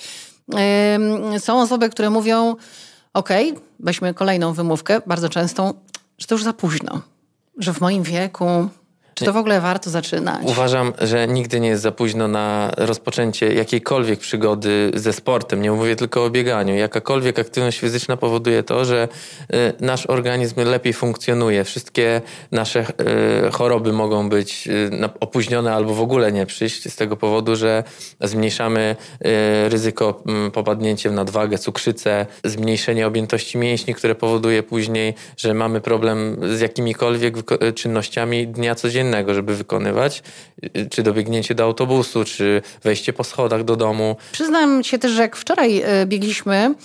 [1.39, 2.55] Są osoby, które mówią,
[3.13, 5.73] okej, weźmy kolejną wymówkę, bardzo częstą,
[6.17, 7.01] że to już za późno,
[7.57, 8.69] że w moim wieku,
[9.17, 10.41] czy to w ogóle warto zaczynać?
[10.43, 15.61] Uważam, że nigdy nie jest za późno na rozpoczęcie jakiejkolwiek przygody ze sportem.
[15.61, 16.75] Nie mówię tylko o bieganiu.
[16.75, 19.07] Jakakolwiek aktywność fizyczna powoduje to, że
[19.53, 21.63] y, nasz organizm lepiej funkcjonuje.
[21.63, 22.85] Wszystkie nasze
[23.47, 27.83] y, choroby mogą być y, opóźnione albo w ogóle nie przyjść z tego powodu, że
[28.21, 28.95] zmniejszamy
[29.69, 36.59] ryzyko mm, popadnięciem nadwagę, cukrzycę, zmniejszenie objętości mięśni, które powoduje później, że mamy problem z
[36.59, 37.35] jakimikolwiek
[37.75, 40.23] czynnościami dnia codziennego, żeby wykonywać,
[40.77, 44.15] y, czy dobiegnięcie do autobusu, czy wejście po schodach do domu.
[44.31, 46.75] Przyznam się też, że jak wczoraj e, biegliśmy,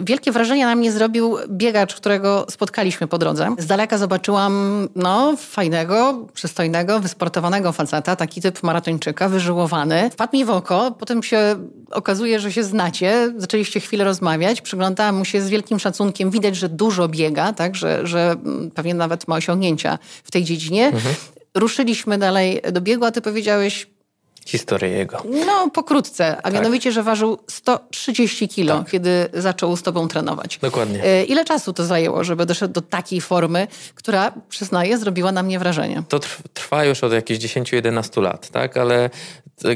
[0.00, 3.54] wielkie wrażenie na mnie zrobił biegacz, którego spotkaliśmy po drodze.
[3.58, 10.10] Z daleka zobaczyłam no, fajnego, przystojnego, wysportowanego faceta, taki typ maratończyka, wyżyłowany.
[10.10, 11.56] Wpadł mi w oko, potem się
[11.90, 16.68] okazuje, że się znacie, zaczęliście chwilę rozmawiać, przyglądałam mu się z wielkim szacunkiem, widać, że
[16.68, 20.92] dużo biega, tak, że, że mm, pewnie nawet ma osiągnięcia w tej dziedzinie.
[21.54, 23.86] Ruszyliśmy dalej do biegu, a ty powiedziałeś,
[24.46, 25.22] Historię jego.
[25.46, 26.52] no, pokrótce, a Tak.
[26.54, 30.58] mianowicie, że ważył 130 kilo, kiedy zaczął z tobą trenować.
[30.58, 31.04] Dokładnie.
[31.04, 35.58] E, Ile czasu to zajęło, żeby doszedł do takiej formy, która, przyznaję, zrobiła na mnie
[35.58, 36.02] wrażenie?
[36.08, 38.76] To trw- trwa już od jakichś 10-11 lat, tak?
[38.76, 39.10] Ale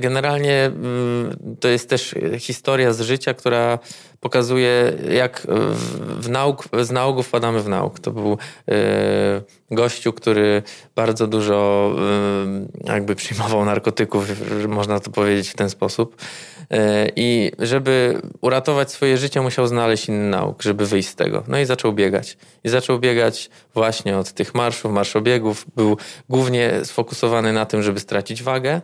[0.01, 3.79] generalnie mm, to jest też historia z życia, która
[4.21, 5.47] pokazuje, jak
[6.21, 8.01] w, nauk, z nauku wpadamy w nauk.
[8.01, 10.63] To był e, gościu, który
[10.97, 11.91] bardzo dużo
[12.87, 14.27] e, jakby przyjmował narkotyków,
[14.69, 16.17] można to powiedzieć w ten sposób.
[16.71, 21.45] E, I żeby uratować swoje życie, musiał znaleźć inny nauk, żeby wyjść z tego.
[21.49, 22.39] No i zaczął biegać.
[22.65, 25.67] I zaczął biegać właśnie od tych marszów, marszobiegów.
[25.77, 25.97] Był
[26.29, 28.81] głównie sfokusowany na tym, żeby stracić wagę,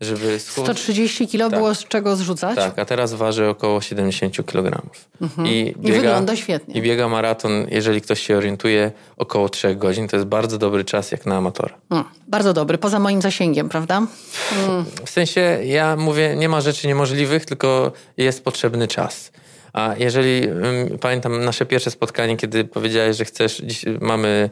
[0.00, 1.58] żeby schud- 130 kilo Tak.
[1.58, 2.56] było z czego zrzucać?
[2.56, 4.82] tak, a teraz waży około 70 kg.
[5.44, 6.74] I, I wygląda świetnie.
[6.74, 10.08] I biega maraton, jeżeli ktoś się orientuje, około 3 godzin.
[10.08, 11.74] To jest bardzo dobry czas jak na amatora.
[11.90, 14.02] Mm, bardzo dobry, poza moim zasięgiem, prawda?
[15.04, 19.30] W sensie, ja mówię, nie ma rzeczy niemożliwych, tylko jest potrzebny czas.
[19.72, 20.48] A jeżeli
[21.00, 24.50] pamiętam nasze pierwsze spotkanie, kiedy powiedziałeś, że chcesz, dziś mamy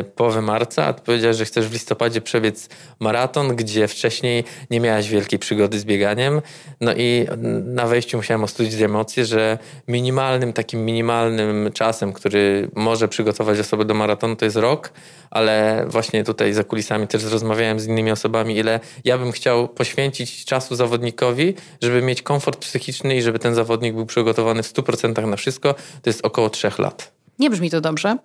[0.00, 2.68] y, połowę marca, a ty powiedziałeś, że chcesz w listopadzie przebiec
[3.00, 6.42] maraton, gdzie wcześniej nie miałaś wielkiej przygody z bieganiem.
[6.80, 7.26] No i
[7.64, 13.94] na wejściu musiałem ostudzić emocje, że minimalnym, takim minimalnym czasem, który może przygotować osobę do
[13.94, 14.92] maratonu, to jest rok,
[15.30, 20.44] ale właśnie tutaj za kulisami też rozmawiałem z innymi osobami, ile ja bym chciał poświęcić
[20.44, 25.36] czasu zawodnikowi, żeby mieć komfort psychiczny i żeby ten zawodnik był przygotowany w 100% na
[25.36, 27.12] wszystko, to jest około trzech lat.
[27.38, 28.16] Nie brzmi to dobrze,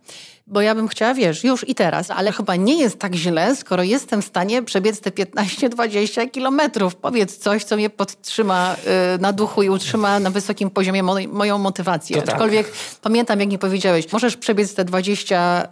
[0.47, 3.83] bo ja bym chciała, wiesz, już i teraz, ale chyba nie jest tak źle, skoro
[3.83, 6.95] jestem w stanie przebiec te 15-20 kilometrów.
[6.95, 8.75] Powiedz coś, co mnie podtrzyma
[9.15, 12.15] y, na duchu i utrzyma na wysokim poziomie mo- moją motywację.
[12.15, 12.35] To tak.
[12.35, 15.67] Aczkolwiek pamiętam, jak mi powiedziałeś, możesz przebiec te 20 y,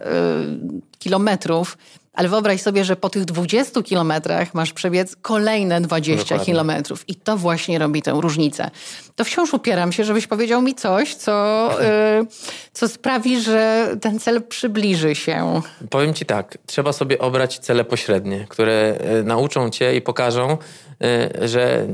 [0.98, 1.78] kilometrów,
[2.12, 6.46] ale wyobraź sobie, że po tych 20 kilometrach masz przebiec kolejne 20 Dokładnie.
[6.46, 7.08] kilometrów.
[7.08, 8.70] I to właśnie robi tę różnicę.
[9.16, 11.68] To wciąż upieram się, żebyś powiedział mi coś, co,
[12.20, 12.26] y,
[12.72, 15.60] co sprawi, że ten cel przybliży się.
[15.90, 20.58] Powiem ci tak, trzeba sobie obrać cele pośrednie, które e, nauczą cię i pokażą,
[21.02, 21.86] e, że e,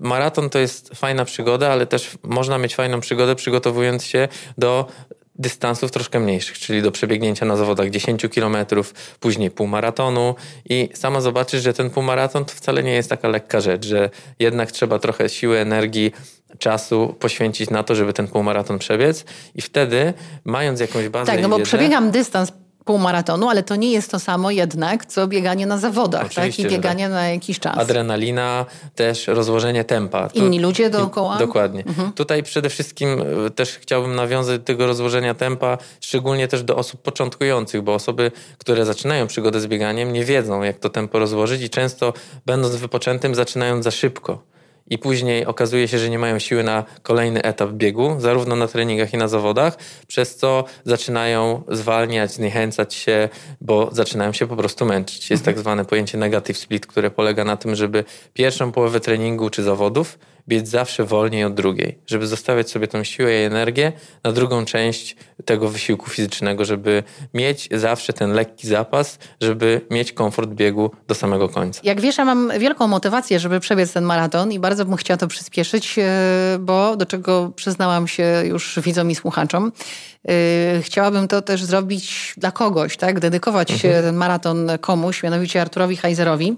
[0.00, 4.86] maraton to jest fajna przygoda, ale też można mieć fajną przygodę przygotowując się do
[5.34, 8.56] dystansów troszkę mniejszych, czyli do przebiegnięcia na zawodach 10 km,
[9.20, 10.34] później półmaratonu.
[10.68, 14.72] I sama zobaczysz, że ten półmaraton to wcale nie jest taka lekka rzecz, że jednak
[14.72, 16.12] trzeba trochę siły, energii,
[16.58, 19.24] czasu poświęcić na to, żeby ten półmaraton przebiec.
[19.54, 20.14] I wtedy,
[20.44, 22.52] mając jakąś bazę Tak, no bo wiedzę, przebiegam dystans
[22.84, 26.70] półmaratonu, ale to nie jest to samo jednak, co bieganie na zawodach, Oczywiście, tak?
[26.70, 27.12] I że bieganie tak.
[27.12, 27.78] na jakiś czas.
[27.78, 30.28] Adrenalina, też rozłożenie tempa.
[30.28, 31.38] Tu- Inni ludzie dookoła?
[31.38, 31.84] Dokładnie.
[32.14, 37.02] Tutaj przede wszystkim e, też chciałbym nawiązać do tego rozłożenia tempa, szczególnie też do osób
[37.02, 41.70] początkujących, bo osoby, które zaczynają przygodę z bieganiem, nie wiedzą, jak to tempo rozłożyć i
[41.70, 42.12] często,
[42.46, 44.51] będąc wypoczętym, zaczynają za szybko.
[44.86, 49.14] I później okazuje się, że nie mają siły na kolejny etap biegu, zarówno na treningach
[49.14, 53.28] i na zawodach, przez co zaczynają zwalniać, zniechęcać się,
[53.60, 55.30] bo zaczynają się po prostu męczyć.
[55.30, 59.62] Jest tak zwane pojęcie negative split, które polega na tym, żeby pierwszą połowę treningu czy
[59.62, 60.18] zawodów
[60.48, 63.92] biec zawsze wolniej od drugiej, żeby zostawiać sobie tą siłę i energię
[64.24, 67.02] na drugą część tego wysiłku fizycznego, żeby
[67.34, 71.80] mieć zawsze ten lekki zapas, żeby mieć komfort biegu do samego końca.
[71.84, 75.28] Jak wiesz, ja mam wielką motywację, żeby przebiec ten maraton i bardzo bym chciała to
[75.28, 76.04] przyspieszyć, e,
[76.60, 79.72] bo do czego przyznałam się już widzom i słuchaczom,
[80.28, 83.20] e, chciałabym to też zrobić dla kogoś, tak?
[83.20, 84.04] Dedykować mhm.
[84.04, 86.56] ten maraton komuś, mianowicie Arturowi Heiserowi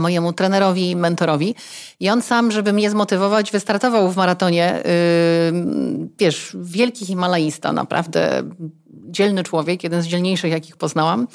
[0.00, 1.54] mojemu trenerowi, mentorowi.
[2.00, 4.82] I on sam, żeby mnie zmotywować, wystartował w maratonie.
[4.84, 8.42] Yy, wiesz, wielki Himalajista, naprawdę
[8.90, 11.28] dzielny człowiek, jeden z dzielniejszych, jakich poznałam.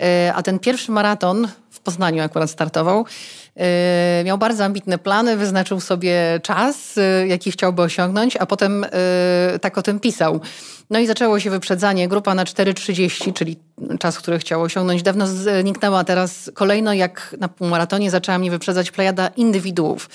[0.00, 1.48] Yy, a ten pierwszy maraton
[1.84, 3.04] Poznaniu akurat startował.
[3.56, 3.64] Yy,
[4.24, 8.86] miał bardzo ambitne plany, wyznaczył sobie czas, yy, jaki chciałby osiągnąć, a potem
[9.52, 10.40] yy, tak o tym pisał.
[10.90, 12.08] No i zaczęło się wyprzedzanie.
[12.08, 13.56] Grupa na 4,30, czyli
[13.98, 16.04] czas, który chciał osiągnąć, dawno zniknęła.
[16.04, 20.08] Teraz kolejno, jak na półmaratonie, zaczęła mnie wyprzedzać plejada indywiduów.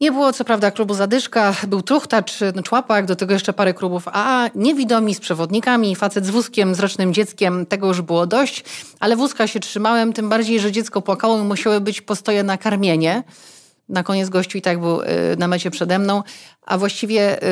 [0.00, 4.08] Nie było co prawda klubu Zadyszka, był truchtacz, no, człapak, do tego jeszcze parę klubów
[4.12, 8.64] A, niewidomi z przewodnikami, facet z wózkiem, z rocznym dzieckiem, tego już było dość,
[9.00, 13.22] ale wózka się trzymałem, tym bardziej, że dziecko płakało i musiały być postoje na karmienie.
[13.88, 15.06] Na koniec gościu i tak był y,
[15.38, 16.22] na mecie przede mną,
[16.66, 17.42] a właściwie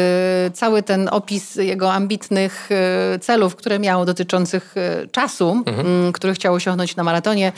[0.47, 2.69] y, cały ten opis jego ambitnych
[3.15, 4.75] y, celów, które miał dotyczących
[5.13, 6.13] czasu, mhm.
[6.13, 7.53] który chciał osiągnąć na maratonie,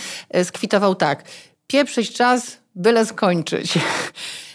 [0.45, 1.25] skwitował tak.
[1.67, 3.75] Pieprzyć czas, byle skończyć.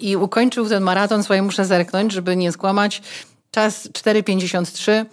[0.00, 3.02] I ukończył ten maraton, swoje muszę zerknąć, żeby nie skłamać.
[3.50, 5.04] Czas 4,53,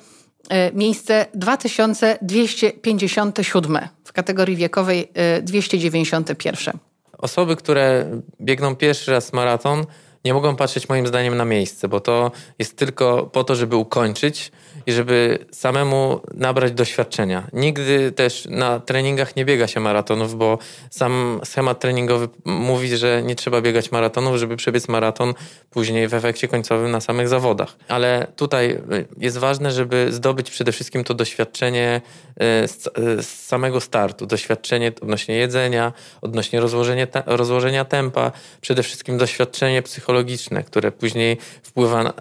[0.74, 5.12] miejsce 2257 w kategorii wiekowej
[5.42, 6.78] 291.
[7.18, 8.12] Osoby, które
[8.42, 9.86] biegną pierwszy raz maraton,
[10.26, 14.52] nie mogą patrzeć moim zdaniem na miejsce, bo to jest tylko po to, żeby ukończyć
[14.86, 17.48] i żeby samemu nabrać doświadczenia.
[17.54, 20.58] Nigdy też na treningach nie biega się maratonów, bo
[20.90, 25.34] sam schemat treningowy mówi, że nie trzeba biegać maratonów, żeby przebiec maraton
[25.70, 27.76] później w efekcie końcowym na samych zawodach.
[27.88, 28.80] Ale tutaj
[29.18, 32.02] jest ważne, żeby zdobyć przede wszystkim to doświadczenie
[32.36, 39.18] e, z, e, z samego startu, doświadczenie odnośnie jedzenia, odnośnie rozłożenia, rozłożenia tempa, przede wszystkim
[39.18, 42.14] doświadczenie psychologiczne, które później wpływa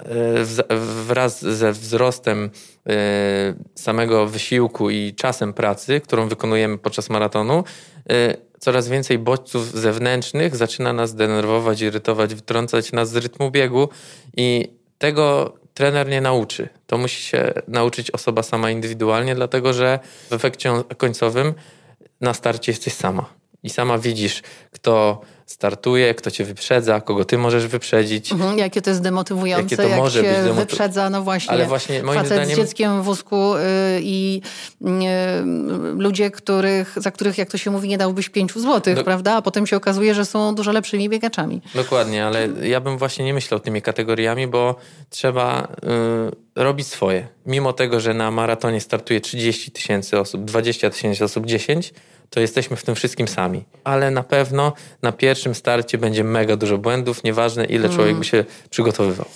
[1.06, 2.45] wraz ze wzrostem
[3.74, 7.64] samego wysiłku i czasem pracy, którą wykonujemy podczas maratonu,
[8.60, 13.88] coraz więcej bodźców zewnętrznych zaczyna nas denerwować, irytować, wytrącać nas z rytmu biegu
[14.36, 16.68] i tego trener nie nauczy.
[16.86, 19.98] To musi się nauczyć osoba sama indywidualnie, dlatego że
[20.30, 21.54] w efekcie końcowym
[22.20, 23.35] na starcie jesteś sama.
[23.66, 28.32] I sama widzisz, kto startuje, kto cię wyprzedza, kogo ty możesz wyprzedzić.
[28.32, 30.60] Mhm, jakie to jest demotywujące, jakie to jak może się być demoty...
[30.60, 32.54] wyprzedza, no właśnie, Ale właśnie moim facet zdaniem...
[32.54, 33.60] z dzieckiem w wózku yy,
[34.02, 34.40] i
[34.80, 34.90] yy,
[35.96, 39.04] ludzie, których, za których, jak to się mówi, nie dałbyś pięciu złotych, Do...
[39.04, 39.36] prawda?
[39.36, 41.62] A potem się okazuje, że są dużo lepszymi biegaczami.
[41.74, 44.74] Dokładnie, ale ja bym właśnie nie myślał tymi kategoriami, bo
[45.10, 47.28] trzeba yy, robić swoje.
[47.46, 51.92] Mimo tego, że na maratonie startuje 30 tysięcy osób, 20 tysięcy osób, 10
[52.30, 53.64] to jesteśmy w tym wszystkim sami.
[53.84, 58.18] Ale na pewno na pierwszym starcie będzie mega dużo błędów, nieważne ile człowiek mm.
[58.18, 59.26] by się przygotowywał.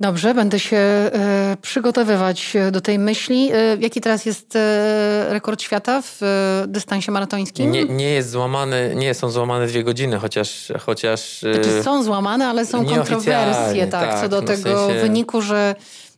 [0.00, 3.50] Dobrze, będę się e, przygotowywać do tej myśli.
[3.52, 7.70] E, jaki teraz jest e, rekord świata w e, dystansie maratońskim?
[7.70, 10.72] Nie, nie jest złamany, nie są złamane dwie godziny, chociaż...
[10.80, 15.00] chociaż e, znaczy są złamane, ale są kontrowersje tak, tak, co do no tego sensie...
[15.02, 16.11] wyniku, że e,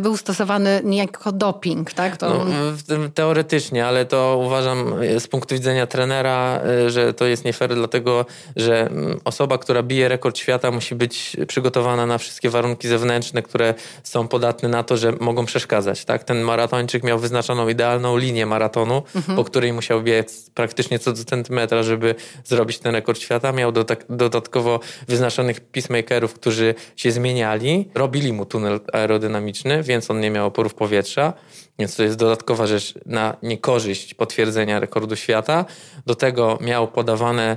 [0.00, 2.16] był stosowany niejako doping, tak?
[2.16, 2.44] To...
[2.88, 7.52] No, teoretycznie, ale to uważam e, z punktu widzenia trenera, e, że to jest nie
[7.52, 12.88] fair, dlatego że mm, osoba, która bije rekord świata musi być przygotowana na wszystkie warunki
[12.88, 16.24] zewnętrzne, które są podatne na to, że mogą przeszkadzać, tak?
[16.24, 19.36] Ten maratończyk miał wyznaczoną idealną linię maratonu, mhm.
[19.36, 22.14] po której musiał biec praktycznie co do centymetra, żeby
[22.44, 23.52] zrobić ten rekord świata.
[23.52, 23.72] Miał
[24.08, 30.46] dodatkowo wyznaczonych peacemakerów, którzy się zmieniali, robili mu tunel aerodynamiczny aerodynamiczny, więc on nie miał
[30.46, 31.32] oporów powietrza,
[31.78, 35.64] więc to jest dodatkowa rzecz na niekorzyść potwierdzenia rekordu świata.
[36.06, 37.56] Do tego miał podawane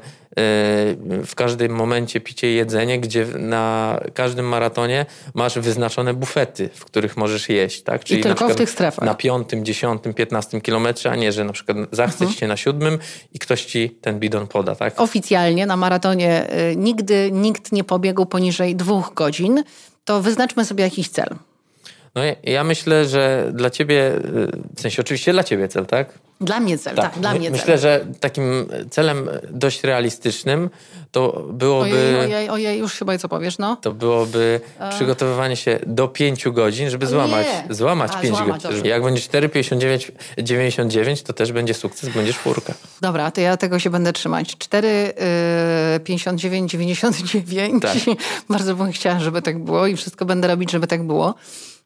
[1.25, 7.17] w każdym momencie picie i jedzenie, gdzie na każdym maratonie masz wyznaczone bufety, w których
[7.17, 7.83] możesz jeść.
[7.83, 8.03] Tak?
[8.03, 9.05] Czyli I tylko w tych strefach.
[9.05, 12.49] Na piątym, dziesiątym, piętnastym kilometrze, a nie, że na przykład zachce mhm.
[12.49, 12.99] na siódmym
[13.33, 14.75] i ktoś ci ten bidon poda.
[14.75, 15.01] Tak?
[15.01, 19.63] Oficjalnie na maratonie y, nigdy nikt nie pobiegł poniżej dwóch godzin.
[20.05, 21.35] To wyznaczmy sobie jakiś cel.
[22.15, 24.11] No ja myślę, że dla ciebie,
[24.75, 26.19] w sensie oczywiście dla ciebie cel, tak?
[26.41, 27.79] Dla mnie cel, tak, tak dla mnie Myślę, cel.
[27.79, 30.69] że takim celem dość realistycznym
[31.11, 31.91] to byłoby...
[31.91, 33.75] Ojej, ojej, ojej, już chyba co powiesz, no.
[33.75, 34.89] To byłoby A...
[34.89, 38.77] przygotowywanie się do pięciu godzin, żeby złamać, złamać A, 5 złamać, godzin.
[38.77, 38.87] Dobrze.
[38.87, 42.73] Jak będzie 4,59, 99, to też będzie sukces, będzie czwórka.
[43.01, 44.57] Dobra, to ja tego się będę trzymać.
[44.57, 47.81] 4,59, 99.
[47.81, 47.97] Tak.
[48.49, 51.35] Bardzo bym chciała, żeby tak było i wszystko będę robić, żeby tak było.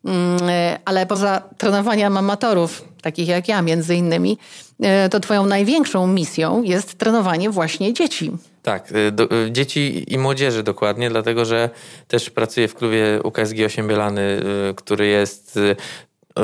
[0.05, 4.37] Mm, e, ale poza trenowaniem amatorów, takich jak ja między innymi,
[4.81, 8.31] e, to twoją największą misją jest trenowanie właśnie dzieci.
[8.63, 11.69] Tak, e, do, dzieci i młodzieży dokładnie, dlatego że
[12.07, 14.41] też pracuję w klubie UKSG 8 Bielany,
[14.75, 15.59] który jest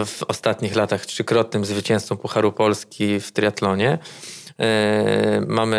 [0.05, 3.97] w ostatnich latach trzykrotnym zwycięzcą Pucharu Polski w triatlonie.
[4.59, 5.77] E, mamy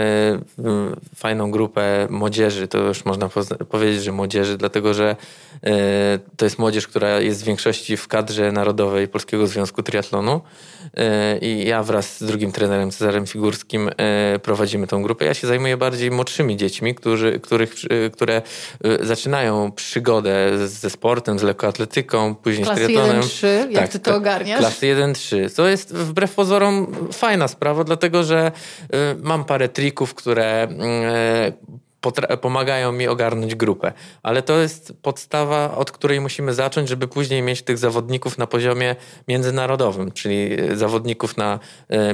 [0.59, 3.29] mm, fajną grupę młodzieży, to już można
[3.69, 5.17] powiedzieć, że młodzieży, dlatego że
[5.63, 10.41] e, to jest młodzież, która jest w większości w kadrze narodowej Polskiego Związku Triatlonu
[10.97, 13.91] e, i ja wraz z drugim trenerem Cezarem Figurskim
[14.43, 15.25] prowadzimy tą grupę.
[15.25, 17.75] Ja się zajmuję bardziej młodszymi dziećmi, którzy, których,
[18.13, 18.43] które
[19.01, 23.23] zaczynają przygodę ze sportem, z lekkoatletyką, później klasy z triatlonem.
[23.23, 24.59] 1-3, jak tak, ty to ogarniasz?
[24.59, 25.57] Klasy 1-3.
[25.57, 28.53] To jest wbrew pozorom fajna sprawa, dlatego że
[29.23, 30.69] mam parę trików, które
[32.33, 33.93] y, pomagają mi ogarnąć grupę.
[34.23, 38.97] Ale to jest podstawa, od której musimy zacząć, żeby później mieć tych zawodników na poziomie
[39.29, 41.59] międzynarodowym, czyli y, zawodników na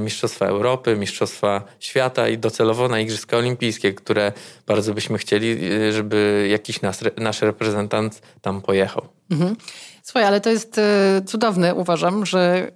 [0.00, 4.32] Mistrzostwa Europy, Mistrzostwa Świata i docelowo na Igrzyska Olimpijskie, które
[4.66, 5.58] bardzo byśmy chcieli,
[5.92, 9.08] żeby jakiś nasz, nasz reprezentant tam pojechał.
[9.30, 9.56] Mhm.
[10.02, 10.80] Słuchaj, ale to jest
[11.26, 12.72] cudowne, uważam, że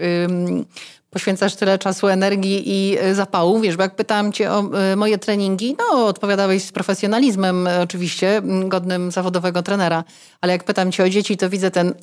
[1.16, 3.60] poświęcasz tyle czasu, energii i y, zapału.
[3.60, 9.10] Wiesz, bo jak pytałam cię o y, moje treningi, no odpowiadałeś z profesjonalizmem oczywiście, godnym
[9.10, 10.04] zawodowego trenera,
[10.40, 11.94] ale jak pytam cię o dzieci, to widzę ten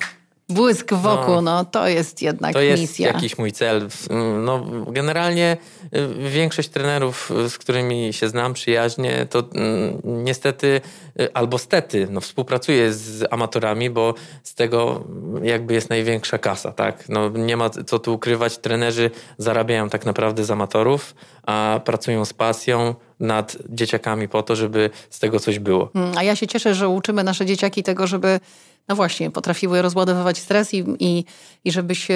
[0.48, 3.06] błysk wokół, no, no to jest jednak to jest misja.
[3.06, 3.88] jakiś mój cel.
[4.44, 10.80] No, generalnie y, większość trenerów, z którymi się znam przyjaźnie, to mm, niestety
[11.34, 15.04] albo stety, no, współpracuję z amatorami, bo z tego
[15.42, 17.08] jakby jest największa kasa, tak?
[17.08, 22.32] No, nie ma co tu ukrywać, trenerzy zarabiają tak naprawdę z amatorów, a pracują z
[22.32, 25.90] pasją nad dzieciakami po to, żeby z tego coś było.
[25.94, 28.40] Mm, a ja się cieszę, że uczymy nasze dzieciaki tego, żeby
[28.88, 31.24] no właśnie, potrafiły rozładowywać stres i, i,
[31.64, 32.14] i żeby się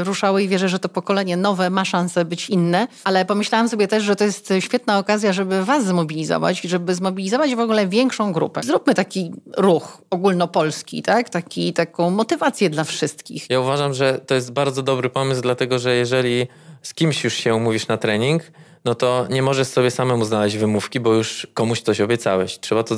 [0.00, 3.88] y, ruszały i wierzę, że to pokolenie nowe ma szansę być inne, ale pomyślałam sobie
[3.88, 8.60] też, że to jest świetna okazja, żeby was zmobilizować, żeby zmobilizować w ogóle większą grupę.
[8.62, 11.30] Zróbmy taki ruch ogólnopolski, tak?
[11.30, 13.46] Taki, taką motywację dla wszystkich.
[13.50, 16.46] Ja uważam, że to jest bardzo dobry pomysł, dlatego że jeżeli
[16.82, 18.42] z kimś już się umówisz na trening,
[18.84, 22.58] no to nie możesz sobie samemu znaleźć wymówki, bo już komuś coś obiecałeś.
[22.58, 22.94] Trzeba to,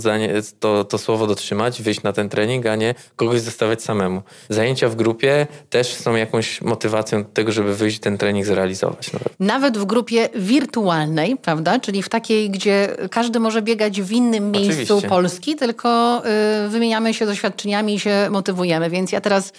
[0.61, 4.22] to, to słowo dotrzymać, wyjść na ten trening, a nie kogoś zostawiać samemu.
[4.49, 9.12] Zajęcia w grupie też są jakąś motywacją do tego, żeby wyjść ten trening zrealizować.
[9.12, 9.29] Nawet.
[9.40, 11.79] nawet w grupie wirtualnej, prawda?
[11.79, 15.09] Czyli w takiej, gdzie każdy może biegać w innym miejscu Oczywiście.
[15.09, 16.22] Polski, tylko
[16.66, 18.90] y, wymieniamy się doświadczeniami i się motywujemy.
[18.90, 19.53] Więc ja teraz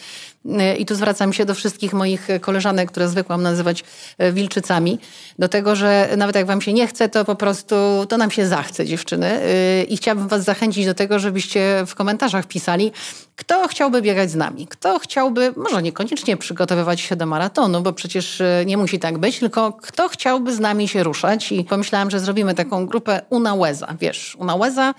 [0.78, 3.84] i tu zwracam się do wszystkich moich koleżanek, które zwykłam nazywać
[4.18, 5.00] e, wilczycami,
[5.40, 7.76] do tego, że nawet jak wam się nie chce, to po prostu
[8.10, 9.28] to nam się zachce, dziewczyny.
[9.28, 12.92] E, I chciałabym was zachęcić do tego, żebyście w komentarzach pisali,
[13.36, 18.42] kto chciałby biegać z nami, kto chciałby, może niekoniecznie przygotowywać się do maratonu, bo przecież
[18.42, 21.52] e, nie musi tak być, tylko kto chciałby z nami się ruszać.
[21.52, 23.96] I pomyślałam, że zrobimy taką grupę Unaweza.
[24.00, 24.94] Wiesz, Unaweza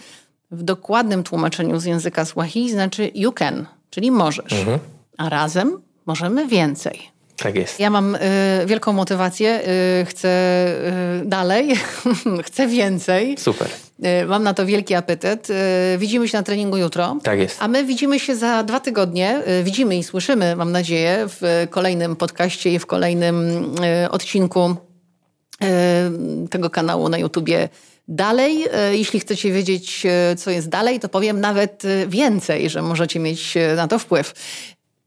[0.51, 4.53] w dokładnym tłumaczeniu z języka Swahili znaczy you can, czyli możesz.
[4.53, 7.19] Mhm a razem możemy więcej.
[7.37, 7.81] Tak jest.
[7.81, 8.19] Ja mam y,
[8.67, 9.61] wielką motywację,
[10.03, 10.29] y, chcę
[11.23, 11.75] y, dalej,
[12.49, 13.37] chcę więcej.
[13.39, 13.69] Super.
[14.05, 15.51] Y, mam na to wielki apetyt.
[15.51, 17.17] Y, widzimy się na treningu jutro.
[17.23, 17.63] Tak jest.
[17.63, 19.43] A my widzimy się za dwa tygodnie.
[19.61, 23.65] Y, widzimy i słyszymy, mam nadzieję, w kolejnym podcaście i w kolejnym
[24.11, 24.77] odcinku
[26.51, 27.69] tego kanału na YouTubie
[28.09, 28.65] dalej.
[28.93, 33.99] Jeśli chcecie wiedzieć, co jest dalej, to powiem nawet więcej, że możecie mieć na to
[33.99, 34.35] wpływ.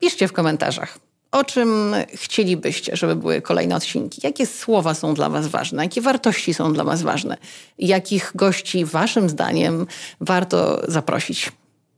[0.01, 0.97] Piszcie w komentarzach,
[1.31, 4.21] o czym chcielibyście, żeby były kolejne odcinki.
[4.23, 5.83] Jakie słowa są dla Was ważne?
[5.83, 7.37] Jakie wartości są dla Was ważne?
[7.79, 9.87] Jakich gości Waszym zdaniem
[10.21, 11.51] warto zaprosić?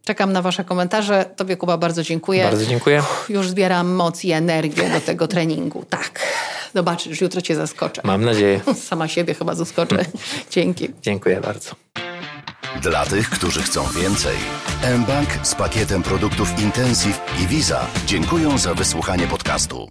[0.06, 1.26] Czekam na Wasze komentarze.
[1.36, 2.44] Tobie, Kuba, bardzo dziękuję.
[2.44, 3.00] Bardzo dziękuję.
[3.00, 5.86] Uff, już zbieram moc i energię do tego treningu.
[5.90, 6.20] Tak.
[6.76, 8.02] Zobaczysz, jutro Cię zaskoczę.
[8.06, 8.62] Mam nadzieję.
[8.90, 10.06] Sama siebie chyba zaskoczę.
[10.52, 10.90] Dzięki.
[11.02, 11.72] Dziękuję bardzo.
[12.82, 14.38] Dla tych, którzy chcą więcej,
[15.00, 19.90] mBank z pakietem produktów Intensive i Visa dziękują za wysłuchanie podcastu.